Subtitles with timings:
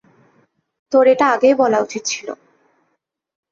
[0.91, 2.27] তোর এটা আগেই বলা উচিৎ ছিল।